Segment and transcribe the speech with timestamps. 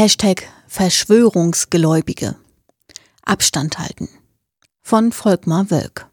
[0.00, 2.36] Hashtag Verschwörungsgläubige.
[3.24, 4.08] Abstand halten.
[4.80, 6.06] Von Volkmar Wölk.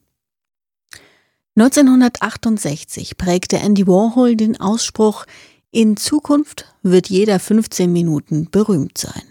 [1.56, 5.26] 1968 prägte Andy Warhol den Ausspruch,
[5.70, 9.22] in Zukunft wird jeder 15 Minuten berühmt sein.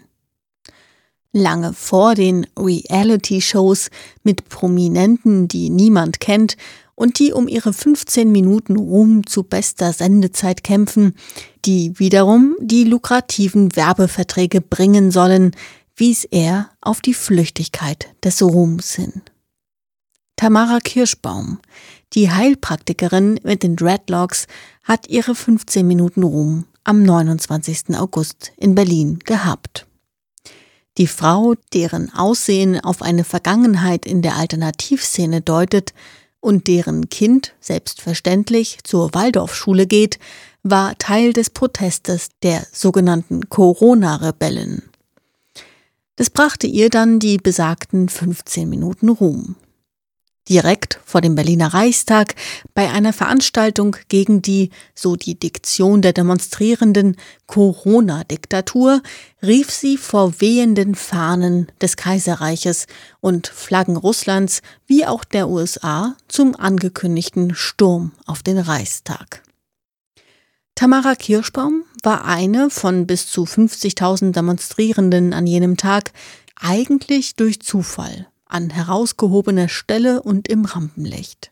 [1.33, 3.89] Lange vor den Reality-Shows
[4.23, 6.55] mit Prominenten, die niemand kennt
[6.95, 11.15] und die um ihre 15 Minuten Ruhm zu bester Sendezeit kämpfen,
[11.65, 15.51] die wiederum die lukrativen Werbeverträge bringen sollen,
[15.95, 19.21] wies er auf die Flüchtigkeit des Ruhms hin.
[20.37, 21.59] Tamara Kirschbaum,
[22.13, 24.47] die Heilpraktikerin mit den Dreadlocks,
[24.83, 27.97] hat ihre 15 Minuten Ruhm am 29.
[27.97, 29.87] August in Berlin gehabt.
[30.97, 35.93] Die Frau, deren Aussehen auf eine Vergangenheit in der Alternativszene deutet
[36.45, 40.19] und deren Kind selbstverständlich zur Waldorfschule geht,
[40.61, 44.83] war Teil des Protestes der sogenannten Corona-Rebellen.
[46.15, 49.55] Das brachte ihr dann die besagten 15 Minuten Ruhm
[50.47, 52.35] direkt vor dem Berliner Reichstag
[52.73, 59.01] bei einer Veranstaltung gegen die, so die Diktion der Demonstrierenden, Corona-Diktatur,
[59.41, 62.87] rief sie vor wehenden Fahnen des Kaiserreiches
[63.21, 69.41] und Flaggen Russlands wie auch der USA zum angekündigten Sturm auf den Reichstag.
[70.75, 76.11] Tamara Kirschbaum war eine von bis zu 50.000 Demonstrierenden an jenem Tag
[76.59, 81.51] eigentlich durch Zufall an herausgehobener Stelle und im Rampenlicht.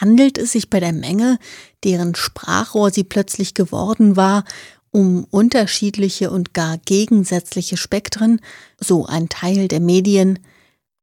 [0.00, 1.38] Handelt es sich bei der Menge,
[1.84, 4.44] deren Sprachrohr sie plötzlich geworden war,
[4.90, 8.40] um unterschiedliche und gar gegensätzliche Spektren,
[8.78, 10.38] so ein Teil der Medien,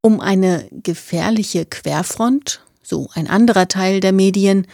[0.00, 4.66] um eine gefährliche Querfront, so ein anderer Teil der Medien,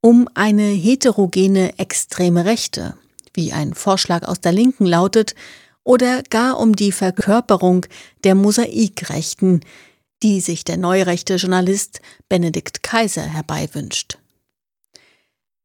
[0.00, 2.94] um eine heterogene extreme Rechte,
[3.32, 5.34] wie ein Vorschlag aus der Linken lautet,
[5.84, 7.86] oder gar um die Verkörperung
[8.24, 9.60] der Mosaikrechten,
[10.22, 14.18] die sich der neurechte Journalist Benedikt Kaiser herbeiwünscht.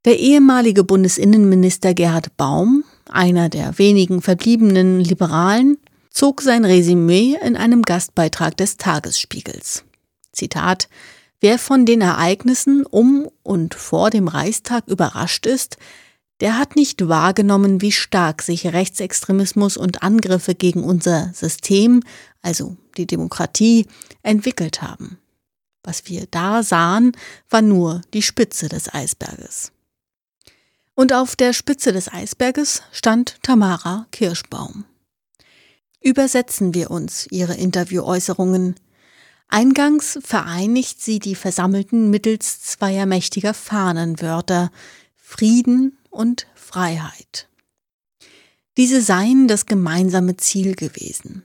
[0.06, 5.78] Der ehemalige Bundesinnenminister Gerhard Baum, einer der wenigen verbliebenen Liberalen,
[6.09, 9.84] zog sein Resümee in einem Gastbeitrag des Tagesspiegels.
[10.31, 10.90] Zitat
[11.41, 15.78] Wer von den Ereignissen um und vor dem Reichstag überrascht ist,
[16.40, 22.02] der hat nicht wahrgenommen, wie stark sich Rechtsextremismus und Angriffe gegen unser System,
[22.42, 23.88] also die Demokratie,
[24.24, 25.18] entwickelt haben.
[25.84, 27.14] Was wir da sahen,
[27.50, 29.72] war nur die Spitze des Eisberges.
[30.96, 34.86] Und auf der Spitze des Eisberges stand Tamara Kirschbaum.
[36.02, 38.76] Übersetzen wir uns ihre Interviewäußerungen.
[39.48, 44.72] Eingangs vereinigt sie die Versammelten mittels zweier mächtiger Fahnenwörter
[45.16, 47.47] Frieden und Freiheit.
[48.78, 51.44] Diese seien das gemeinsame Ziel gewesen.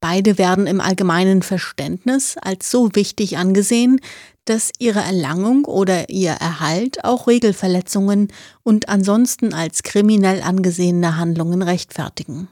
[0.00, 4.00] Beide werden im allgemeinen Verständnis als so wichtig angesehen,
[4.44, 8.28] dass ihre Erlangung oder ihr Erhalt auch Regelverletzungen
[8.62, 12.48] und ansonsten als kriminell angesehene Handlungen rechtfertigen.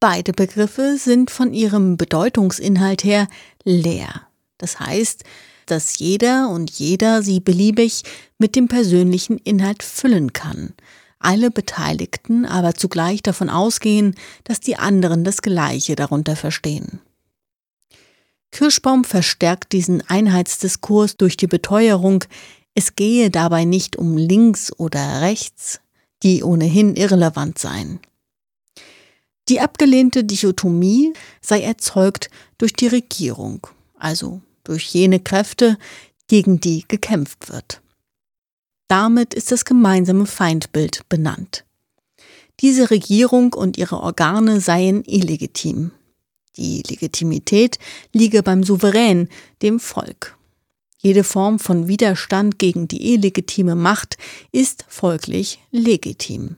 [0.00, 3.28] Beide Begriffe sind von ihrem Bedeutungsinhalt her
[3.62, 4.26] leer.
[4.58, 5.24] Das heißt,
[5.66, 8.02] dass jeder und jeder sie beliebig
[8.38, 10.74] mit dem persönlichen Inhalt füllen kann,
[11.18, 14.14] alle Beteiligten aber zugleich davon ausgehen,
[14.44, 17.00] dass die anderen das Gleiche darunter verstehen.
[18.50, 22.24] Kirschbaum verstärkt diesen Einheitsdiskurs durch die Beteuerung,
[22.74, 25.80] es gehe dabei nicht um links oder rechts,
[26.22, 28.00] die ohnehin irrelevant seien.
[29.48, 33.66] Die abgelehnte Dichotomie sei erzeugt durch die Regierung,
[33.98, 35.78] also durch jene Kräfte,
[36.26, 37.80] gegen die gekämpft wird.
[38.88, 41.64] Damit ist das gemeinsame Feindbild benannt.
[42.60, 45.90] Diese Regierung und ihre Organe seien illegitim.
[46.56, 47.78] Die Legitimität
[48.12, 49.28] liege beim Souverän,
[49.62, 50.36] dem Volk.
[50.98, 54.16] Jede Form von Widerstand gegen die illegitime Macht
[54.52, 56.56] ist folglich legitim.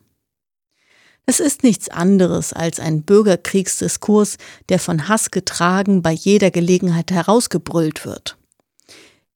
[1.28, 4.36] Es ist nichts anderes als ein Bürgerkriegsdiskurs,
[4.68, 8.38] der von Hass getragen bei jeder Gelegenheit herausgebrüllt wird.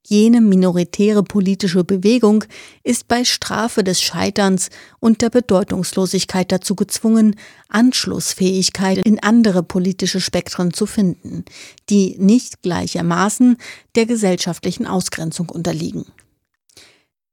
[0.06, 2.44] Jene minoritäre politische Bewegung
[2.82, 7.36] ist bei Strafe des Scheiterns und der Bedeutungslosigkeit dazu gezwungen,
[7.68, 11.44] Anschlussfähigkeit in andere politische Spektren zu finden,
[11.90, 13.56] die nicht gleichermaßen
[13.94, 16.06] der gesellschaftlichen Ausgrenzung unterliegen.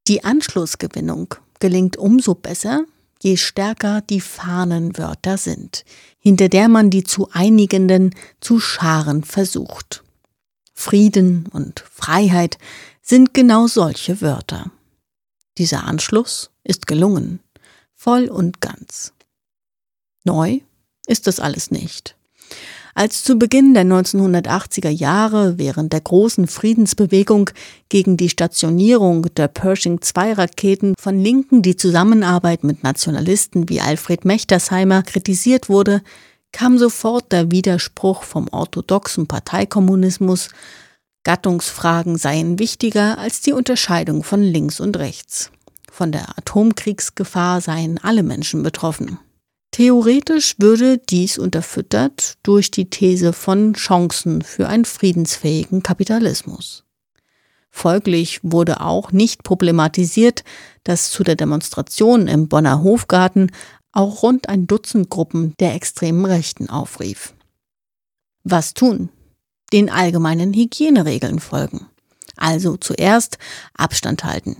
[0.07, 2.85] Die Anschlussgewinnung gelingt umso besser,
[3.19, 5.85] je stärker die Fahnenwörter sind,
[6.19, 10.03] hinter der man die zu einigenden zu scharen versucht.
[10.73, 12.57] Frieden und Freiheit
[13.01, 14.71] sind genau solche Wörter.
[15.57, 17.39] Dieser Anschluss ist gelungen,
[17.95, 19.13] voll und ganz.
[20.23, 20.59] Neu
[21.07, 22.16] ist das alles nicht.
[22.97, 27.51] Als zu Beginn der 1980er Jahre während der großen Friedensbewegung
[27.89, 35.69] gegen die Stationierung der Pershing-2-Raketen von Linken die Zusammenarbeit mit Nationalisten wie Alfred Mechtersheimer kritisiert
[35.69, 36.01] wurde,
[36.51, 40.49] kam sofort der Widerspruch vom orthodoxen Parteikommunismus,
[41.23, 45.51] Gattungsfragen seien wichtiger als die Unterscheidung von links und rechts.
[45.91, 49.19] Von der Atomkriegsgefahr seien alle Menschen betroffen.
[49.77, 56.83] Theoretisch würde dies unterfüttert durch die These von Chancen für einen friedensfähigen Kapitalismus.
[57.69, 60.44] Folglich wurde auch nicht problematisiert,
[60.83, 63.51] dass zu der Demonstration im Bonner Hofgarten
[63.91, 67.35] auch rund ein Dutzend Gruppen der extremen Rechten aufrief.
[68.44, 69.09] Was tun?
[69.71, 71.85] Den allgemeinen Hygieneregeln folgen.
[72.35, 73.38] Also zuerst
[73.75, 74.57] Abstand halten.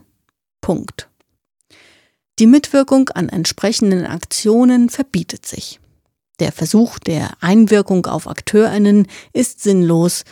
[0.62, 1.10] Punkt.
[2.40, 5.80] Die Mitwirkung an entsprechenden Aktionen verbietet sich.
[6.40, 10.24] Der Versuch der Einwirkung auf Akteurinnen ist sinnlos.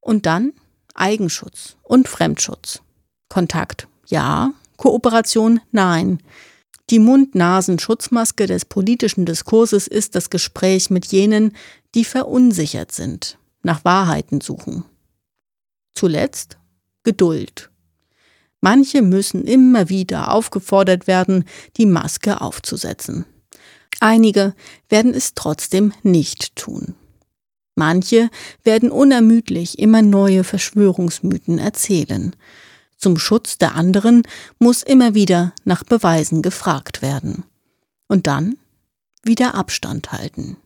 [0.00, 0.52] Und dann
[0.94, 2.80] Eigenschutz und Fremdschutz.
[3.28, 6.22] Kontakt ja, Kooperation nein.
[6.90, 11.54] Die Mund-Nasen-Schutzmaske des politischen Diskurses ist das Gespräch mit jenen,
[11.94, 14.84] die verunsichert sind, nach Wahrheiten suchen.
[15.92, 16.56] Zuletzt
[17.02, 17.70] Geduld
[18.60, 21.44] Manche müssen immer wieder aufgefordert werden,
[21.76, 23.24] die Maske aufzusetzen.
[24.00, 24.54] Einige
[24.88, 26.94] werden es trotzdem nicht tun.
[27.74, 28.28] Manche
[28.64, 32.34] werden unermüdlich immer neue Verschwörungsmythen erzählen.
[32.96, 34.22] Zum Schutz der anderen
[34.58, 37.44] muss immer wieder nach Beweisen gefragt werden.
[38.08, 38.56] Und dann
[39.22, 40.56] wieder Abstand halten.